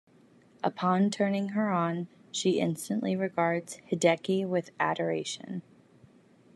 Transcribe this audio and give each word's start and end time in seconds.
Upon 0.63 1.11
turning 1.11 1.49
her 1.49 1.69
on, 1.69 2.07
she 2.31 2.59
instantly 2.59 3.15
regards 3.15 3.77
Hideki 3.91 4.47
with 4.47 4.71
adoration. 4.79 5.61